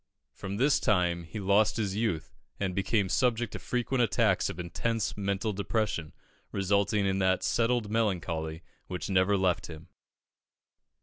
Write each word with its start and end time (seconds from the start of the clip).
From 0.33 0.57
this 0.57 0.79
time 0.79 1.25
he 1.25 1.39
lost 1.39 1.77
his 1.77 1.95
youth, 1.95 2.33
and 2.59 2.73
became 2.73 3.07
subject 3.07 3.53
to 3.53 3.59
frequent 3.59 4.01
attacks 4.03 4.49
of 4.49 4.59
intense 4.59 5.15
mental 5.15 5.53
depression, 5.53 6.11
resulting 6.51 7.05
in 7.05 7.19
that 7.19 7.43
settled 7.43 7.91
melancholy 7.91 8.63
which 8.87 9.11
never 9.11 9.37
left 9.37 9.67
him. 9.67 9.89